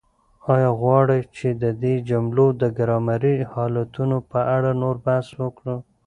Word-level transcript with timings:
آیا 0.53 0.71
غواړئ 0.81 1.21
چې 1.37 1.47
د 1.63 1.65
دې 1.83 1.95
جملو 2.09 2.47
د 2.61 2.63
ګرامري 2.77 3.35
حالتونو 3.51 4.17
په 4.31 4.39
اړه 4.55 4.71
نور 4.81 4.95
بحث 5.05 5.27
وکړو؟ 5.41 5.77